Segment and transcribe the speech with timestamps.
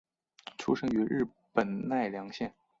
[0.57, 2.51] 出身于日本奈良县。